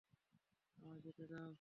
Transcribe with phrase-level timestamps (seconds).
[0.77, 1.49] আমায় যেতে দাও।